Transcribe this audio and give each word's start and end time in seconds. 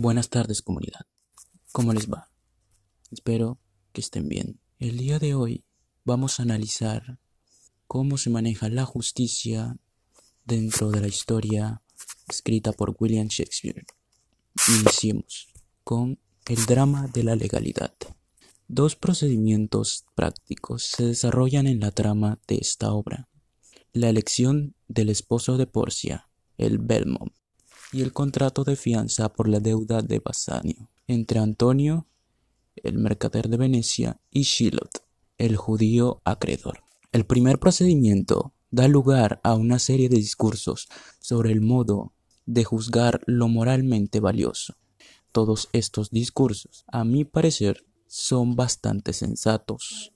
Buenas 0.00 0.28
tardes 0.28 0.62
comunidad. 0.62 1.06
¿Cómo 1.72 1.92
les 1.92 2.08
va? 2.08 2.30
Espero 3.10 3.58
que 3.92 4.00
estén 4.00 4.28
bien. 4.28 4.60
El 4.78 4.96
día 4.96 5.18
de 5.18 5.34
hoy 5.34 5.64
vamos 6.04 6.38
a 6.38 6.44
analizar 6.44 7.18
cómo 7.88 8.16
se 8.16 8.30
maneja 8.30 8.68
la 8.68 8.84
justicia 8.84 9.76
dentro 10.44 10.92
de 10.92 11.00
la 11.00 11.08
historia 11.08 11.82
escrita 12.28 12.70
por 12.70 12.94
William 12.96 13.26
Shakespeare. 13.26 13.86
Iniciemos 14.68 15.48
con 15.82 16.20
el 16.46 16.64
drama 16.66 17.08
de 17.08 17.24
la 17.24 17.34
legalidad. 17.34 17.96
Dos 18.68 18.94
procedimientos 18.94 20.04
prácticos 20.14 20.84
se 20.84 21.06
desarrollan 21.06 21.66
en 21.66 21.80
la 21.80 21.90
trama 21.90 22.38
de 22.46 22.58
esta 22.58 22.92
obra. 22.92 23.28
La 23.92 24.08
elección 24.08 24.76
del 24.86 25.08
esposo 25.08 25.56
de 25.56 25.66
Porcia, 25.66 26.30
el 26.56 26.78
Belmont, 26.78 27.32
y 27.92 28.02
el 28.02 28.12
contrato 28.12 28.64
de 28.64 28.76
fianza 28.76 29.32
por 29.32 29.48
la 29.48 29.60
deuda 29.60 30.02
de 30.02 30.20
Basanio 30.20 30.88
entre 31.06 31.38
Antonio, 31.38 32.06
el 32.76 32.98
mercader 32.98 33.48
de 33.48 33.56
Venecia, 33.56 34.20
y 34.30 34.42
Shilot, 34.42 35.02
el 35.38 35.56
judío 35.56 36.20
acreedor. 36.24 36.84
El 37.12 37.24
primer 37.24 37.58
procedimiento 37.58 38.52
da 38.70 38.86
lugar 38.86 39.40
a 39.42 39.54
una 39.54 39.78
serie 39.78 40.08
de 40.08 40.16
discursos 40.16 40.88
sobre 41.18 41.52
el 41.52 41.62
modo 41.62 42.12
de 42.44 42.64
juzgar 42.64 43.22
lo 43.26 43.48
moralmente 43.48 44.20
valioso. 44.20 44.74
Todos 45.32 45.68
estos 45.72 46.10
discursos, 46.10 46.84
a 46.86 47.04
mi 47.04 47.24
parecer, 47.24 47.84
son 48.06 48.56
bastante 48.56 49.12
sensatos. 49.12 50.12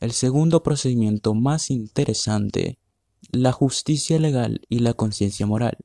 El 0.00 0.12
segundo 0.12 0.62
procedimiento 0.62 1.34
más 1.34 1.70
interesante, 1.70 2.78
la 3.30 3.52
justicia 3.52 4.18
legal 4.18 4.60
y 4.68 4.78
la 4.78 4.94
conciencia 4.94 5.46
moral. 5.46 5.76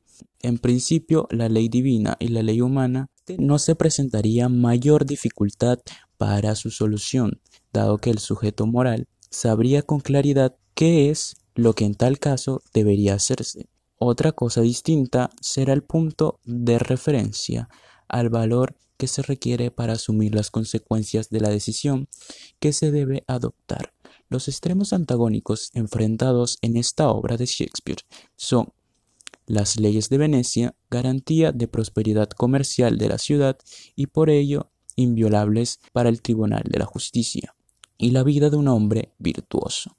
En 0.41 0.57
principio, 0.57 1.27
la 1.31 1.49
ley 1.49 1.69
divina 1.69 2.17
y 2.19 2.29
la 2.29 2.43
ley 2.43 2.61
humana 2.61 3.09
no 3.37 3.59
se 3.59 3.75
presentaría 3.75 4.49
mayor 4.49 5.05
dificultad 5.05 5.79
para 6.17 6.55
su 6.55 6.71
solución, 6.71 7.41
dado 7.71 7.97
que 7.97 8.09
el 8.09 8.19
sujeto 8.19 8.65
moral 8.65 9.07
sabría 9.29 9.81
con 9.81 9.99
claridad 9.99 10.55
qué 10.75 11.09
es 11.09 11.35
lo 11.55 11.73
que 11.73 11.85
en 11.85 11.95
tal 11.95 12.19
caso 12.19 12.61
debería 12.73 13.15
hacerse. 13.15 13.69
Otra 13.97 14.31
cosa 14.31 14.61
distinta 14.61 15.29
será 15.39 15.73
el 15.73 15.83
punto 15.83 16.39
de 16.43 16.79
referencia 16.79 17.69
al 18.07 18.29
valor 18.29 18.75
que 18.97 19.07
se 19.07 19.21
requiere 19.21 19.71
para 19.71 19.93
asumir 19.93 20.35
las 20.35 20.51
consecuencias 20.51 21.29
de 21.29 21.39
la 21.39 21.49
decisión 21.49 22.07
que 22.59 22.73
se 22.73 22.91
debe 22.91 23.23
adoptar. 23.27 23.93
Los 24.29 24.47
extremos 24.47 24.93
antagónicos 24.93 25.69
enfrentados 25.73 26.57
en 26.61 26.77
esta 26.77 27.09
obra 27.09 27.37
de 27.37 27.45
Shakespeare 27.45 28.03
son 28.35 28.73
las 29.45 29.79
leyes 29.79 30.09
de 30.09 30.17
Venecia, 30.17 30.75
garantía 30.89 31.51
de 31.51 31.67
prosperidad 31.67 32.29
comercial 32.29 32.97
de 32.97 33.09
la 33.09 33.17
ciudad 33.17 33.57
y 33.95 34.07
por 34.07 34.29
ello 34.29 34.71
inviolables 34.95 35.79
para 35.91 36.09
el 36.09 36.21
Tribunal 36.21 36.63
de 36.65 36.79
la 36.79 36.85
Justicia, 36.85 37.55
y 37.97 38.11
la 38.11 38.23
vida 38.23 38.49
de 38.49 38.57
un 38.57 38.67
hombre 38.67 39.13
virtuoso. 39.17 39.95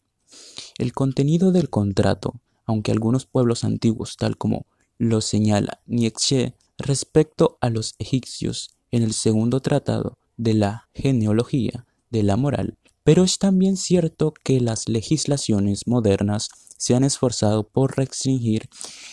El 0.79 0.93
contenido 0.93 1.53
del 1.53 1.71
contrato, 1.71 2.41
aunque 2.65 2.93
algunos 2.93 3.27
pueblos 3.27 3.65
antiguos, 3.65 4.17
tal 4.17 4.37
como 4.37 4.67
lo 4.99 5.21
señala 5.21 5.81
Nietzsche 5.87 6.55
respecto 6.79 7.59
a 7.61 7.71
los 7.71 7.95
egipcios 7.99 8.71
en 8.91 9.03
el 9.03 9.13
segundo 9.13 9.61
tratado 9.61 10.19
de 10.37 10.55
la 10.55 10.89
genealogía 10.95 11.87
de 12.11 12.23
la 12.23 12.37
moral, 12.37 12.79
pero 13.03 13.25
es 13.25 13.39
también 13.39 13.77
cierto 13.77 14.33
que 14.33 14.61
las 14.61 14.89
legislaciones 14.89 15.87
modernas 15.87 16.49
se 16.85 16.95
han 16.95 17.03
esforzado 17.03 17.67
por 17.67 17.97
restringir 17.97 18.69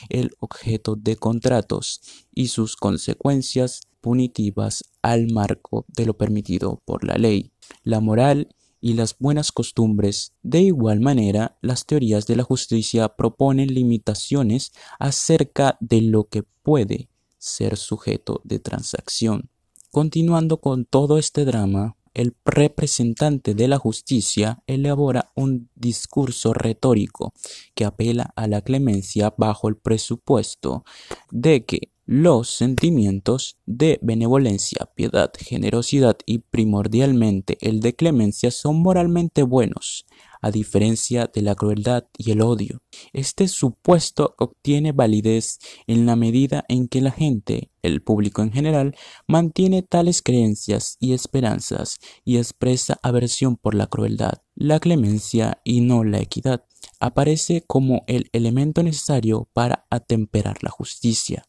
el 0.09 0.31
objeto 0.41 0.97
de 0.97 1.15
contratos 1.15 2.01
y 2.35 2.49
sus 2.49 2.75
consecuencias 2.75 3.83
punitivas 4.01 4.83
al 5.01 5.31
marco 5.31 5.85
de 5.87 6.05
lo 6.05 6.17
permitido 6.17 6.81
por 6.83 7.05
la 7.05 7.15
ley. 7.15 7.53
La 7.83 8.01
moral 8.01 8.53
y 8.81 8.95
las 8.95 9.17
buenas 9.17 9.53
costumbres. 9.53 10.33
De 10.43 10.59
igual 10.59 10.99
manera, 10.99 11.57
las 11.61 11.85
teorías 11.85 12.27
de 12.27 12.35
la 12.35 12.43
justicia 12.43 13.07
proponen 13.07 13.73
limitaciones 13.73 14.73
acerca 14.99 15.77
de 15.79 16.01
lo 16.01 16.25
que 16.25 16.43
puede 16.43 17.07
ser 17.37 17.77
sujeto 17.77 18.41
de 18.43 18.59
transacción. 18.59 19.49
Continuando 19.91 20.59
con 20.59 20.83
todo 20.83 21.17
este 21.17 21.45
drama, 21.45 21.95
el 22.13 22.35
representante 22.45 23.55
de 23.55 23.67
la 23.67 23.77
justicia 23.77 24.63
elabora 24.67 25.31
un 25.35 25.69
discurso 25.75 26.53
retórico 26.53 27.33
que 27.73 27.85
apela 27.85 28.33
a 28.35 28.47
la 28.47 28.61
clemencia 28.61 29.33
bajo 29.37 29.69
el 29.69 29.77
presupuesto 29.77 30.83
de 31.31 31.65
que 31.65 31.91
los 32.11 32.49
sentimientos 32.49 33.57
de 33.65 33.97
benevolencia, 34.01 34.89
piedad, 34.95 35.31
generosidad 35.39 36.17
y 36.25 36.39
primordialmente 36.39 37.57
el 37.61 37.79
de 37.79 37.95
clemencia 37.95 38.51
son 38.51 38.81
moralmente 38.81 39.43
buenos, 39.43 40.05
a 40.41 40.51
diferencia 40.51 41.31
de 41.33 41.41
la 41.41 41.55
crueldad 41.55 42.03
y 42.17 42.31
el 42.31 42.41
odio. 42.41 42.81
Este 43.13 43.47
supuesto 43.47 44.35
obtiene 44.39 44.91
validez 44.91 45.59
en 45.87 46.05
la 46.05 46.17
medida 46.17 46.65
en 46.67 46.89
que 46.89 46.99
la 46.99 47.11
gente, 47.11 47.71
el 47.81 48.01
público 48.01 48.41
en 48.41 48.51
general, 48.51 48.93
mantiene 49.25 49.81
tales 49.81 50.21
creencias 50.21 50.97
y 50.99 51.13
esperanzas 51.13 51.97
y 52.25 52.39
expresa 52.39 52.99
aversión 53.03 53.55
por 53.55 53.73
la 53.73 53.87
crueldad, 53.87 54.41
la 54.53 54.81
clemencia 54.81 55.61
y 55.63 55.79
no 55.79 56.03
la 56.03 56.19
equidad. 56.19 56.65
Aparece 56.99 57.63
como 57.65 58.03
el 58.07 58.29
elemento 58.31 58.83
necesario 58.83 59.47
para 59.53 59.85
atemperar 59.89 60.63
la 60.63 60.69
justicia. 60.69 61.45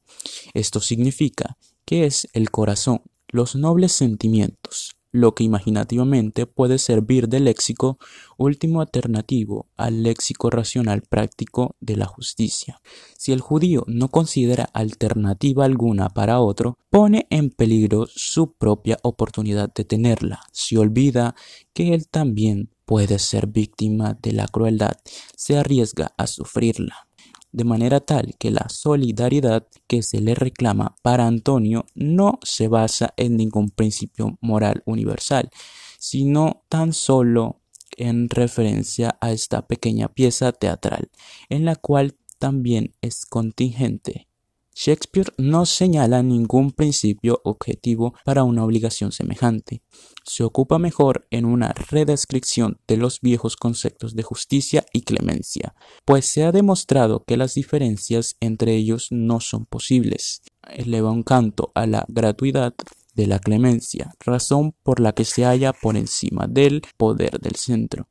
Esto 0.54 0.80
significa 0.80 1.56
que 1.84 2.06
es 2.06 2.28
el 2.32 2.50
corazón, 2.50 3.02
los 3.28 3.54
nobles 3.54 3.92
sentimientos, 3.92 4.96
lo 5.12 5.34
que 5.34 5.44
imaginativamente 5.44 6.46
puede 6.46 6.78
servir 6.78 7.28
de 7.28 7.38
léxico 7.38 7.98
último 8.38 8.80
alternativo 8.80 9.68
al 9.76 10.02
léxico 10.02 10.48
racional 10.48 11.02
práctico 11.02 11.76
de 11.80 11.96
la 11.96 12.06
justicia. 12.06 12.80
Si 13.18 13.32
el 13.32 13.40
judío 13.40 13.84
no 13.86 14.08
considera 14.08 14.64
alternativa 14.72 15.66
alguna 15.66 16.08
para 16.08 16.40
otro, 16.40 16.78
pone 16.88 17.26
en 17.30 17.50
peligro 17.50 18.06
su 18.06 18.54
propia 18.54 18.98
oportunidad 19.02 19.72
de 19.72 19.84
tenerla, 19.84 20.40
si 20.50 20.76
olvida 20.76 21.34
que 21.74 21.94
él 21.94 22.08
también 22.08 22.70
puede 22.84 23.18
ser 23.18 23.46
víctima 23.46 24.18
de 24.20 24.32
la 24.32 24.48
crueldad, 24.48 24.96
se 25.36 25.56
arriesga 25.58 26.14
a 26.16 26.26
sufrirla 26.26 27.08
de 27.52 27.64
manera 27.64 28.00
tal 28.00 28.34
que 28.38 28.50
la 28.50 28.68
solidaridad 28.68 29.66
que 29.86 30.02
se 30.02 30.20
le 30.20 30.34
reclama 30.34 30.96
para 31.02 31.26
Antonio 31.26 31.84
no 31.94 32.38
se 32.42 32.66
basa 32.66 33.12
en 33.16 33.36
ningún 33.36 33.70
principio 33.70 34.38
moral 34.40 34.82
universal, 34.86 35.50
sino 35.98 36.64
tan 36.68 36.94
solo 36.94 37.60
en 37.96 38.30
referencia 38.30 39.18
a 39.20 39.32
esta 39.32 39.66
pequeña 39.66 40.08
pieza 40.08 40.52
teatral, 40.52 41.10
en 41.50 41.66
la 41.66 41.76
cual 41.76 42.16
también 42.38 42.94
es 43.02 43.26
contingente 43.26 44.28
Shakespeare 44.74 45.32
no 45.38 45.66
señala 45.66 46.22
ningún 46.22 46.72
principio 46.72 47.40
objetivo 47.44 48.14
para 48.24 48.42
una 48.42 48.64
obligación 48.64 49.12
semejante. 49.12 49.82
Se 50.24 50.44
ocupa 50.44 50.78
mejor 50.78 51.26
en 51.30 51.44
una 51.44 51.72
redescripción 51.72 52.80
de 52.86 52.96
los 52.96 53.20
viejos 53.20 53.56
conceptos 53.56 54.14
de 54.14 54.22
justicia 54.22 54.84
y 54.92 55.02
clemencia, 55.02 55.74
pues 56.04 56.26
se 56.26 56.44
ha 56.44 56.52
demostrado 56.52 57.24
que 57.24 57.36
las 57.36 57.54
diferencias 57.54 58.36
entre 58.40 58.74
ellos 58.74 59.08
no 59.10 59.40
son 59.40 59.66
posibles. 59.66 60.42
Eleva 60.68 61.10
un 61.10 61.22
canto 61.22 61.72
a 61.74 61.86
la 61.86 62.04
gratuidad 62.08 62.74
de 63.14 63.26
la 63.26 63.38
clemencia, 63.38 64.14
razón 64.20 64.74
por 64.82 65.00
la 65.00 65.12
que 65.12 65.24
se 65.24 65.44
halla 65.44 65.72
por 65.72 65.96
encima 65.96 66.46
del 66.48 66.82
poder 66.96 67.38
del 67.40 67.56
centro. 67.56 68.08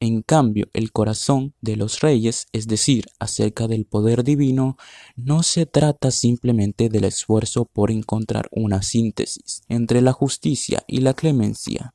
En 0.00 0.22
cambio, 0.22 0.68
el 0.72 0.92
corazón 0.92 1.54
de 1.60 1.76
los 1.76 2.00
reyes, 2.00 2.46
es 2.52 2.66
decir, 2.66 3.06
acerca 3.18 3.68
del 3.68 3.86
poder 3.86 4.24
divino, 4.24 4.76
no 5.16 5.42
se 5.42 5.66
trata 5.66 6.10
simplemente 6.10 6.88
del 6.88 7.04
esfuerzo 7.04 7.64
por 7.64 7.90
encontrar 7.90 8.48
una 8.50 8.82
síntesis 8.82 9.62
entre 9.68 10.02
la 10.02 10.12
justicia 10.12 10.84
y 10.86 10.98
la 10.98 11.14
clemencia, 11.14 11.94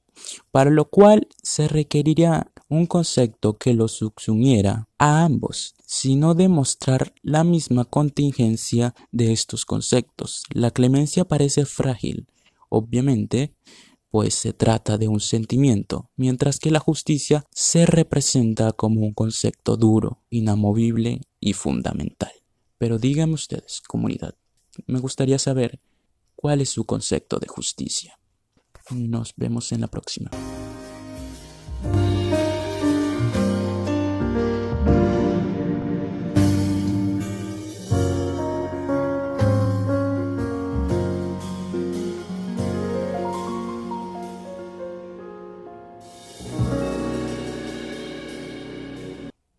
para 0.51 0.72
lo 0.72 0.90
cual 0.90 1.28
se 1.44 1.68
requeriría 1.68 2.51
un 2.68 2.86
concepto 2.86 3.57
que 3.57 3.74
los 3.74 3.94
subsumiera 3.94 4.88
a 4.98 5.24
ambos, 5.24 5.75
sino 5.86 6.36
demostrar 6.36 7.13
la 7.22 7.44
misma 7.44 7.86
contingencia 7.86 8.94
de 9.12 9.31
estos 9.31 9.66
conceptos. 9.66 10.44
La 10.54 10.72
clemencia 10.72 11.25
parece 11.25 11.66
frágil, 11.66 12.28
obviamente, 12.69 13.56
pues 14.12 14.34
se 14.34 14.54
trata 14.54 14.98
de 14.98 15.08
un 15.08 15.20
sentimiento, 15.20 16.10
mientras 16.16 16.60
que 16.60 16.72
la 16.72 16.80
justicia 16.80 17.46
se 17.52 17.86
representa 17.86 18.72
como 18.72 19.02
un 19.02 19.14
concepto 19.14 19.78
duro, 19.78 20.24
inamovible 20.30 21.22
y 21.40 21.54
fundamental. 21.54 22.32
Pero 22.78 22.98
díganme 22.98 23.34
ustedes, 23.34 23.82
comunidad, 23.82 24.36
me 24.88 25.00
gustaría 25.00 25.38
saber 25.38 25.80
cuál 26.36 26.62
es 26.62 26.70
su 26.70 26.86
concepto 26.86 27.38
de 27.38 27.48
justicia. 27.48 28.20
Nos 28.92 29.34
vemos 29.36 29.72
en 29.72 29.82
la 29.82 29.88
próxima. 29.88 30.32